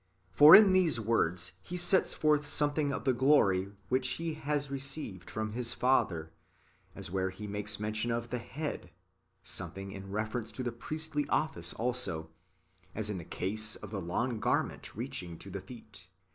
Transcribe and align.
"* 0.19 0.21
For 0.31 0.55
in 0.55 0.73
these 0.73 0.99
words 0.99 1.51
He 1.61 1.77
sets 1.77 2.15
forth 2.15 2.43
something 2.43 2.91
of 2.91 3.03
the 3.05 3.13
glory 3.13 3.71
[which 3.87 4.13
He 4.13 4.33
has 4.33 4.71
received] 4.71 5.29
from 5.29 5.51
His 5.51 5.73
Father, 5.75 6.31
as 6.95 7.11
[where 7.11 7.29
He 7.29 7.45
makes 7.45 7.79
mention 7.79 8.09
of] 8.09 8.29
the 8.31 8.39
head; 8.39 8.89
something 9.43 9.91
in 9.91 10.09
reference 10.09 10.51
to 10.53 10.63
the 10.63 10.71
priestly 10.71 11.29
office 11.29 11.71
also, 11.75 12.31
as 12.95 13.11
in 13.11 13.19
the 13.19 13.23
case 13.23 13.75
of 13.75 13.91
the 13.91 14.01
long 14.01 14.39
garment 14.39 14.95
reaching 14.95 15.37
to 15.37 15.51
the 15.51 15.61
feet. 15.61 16.07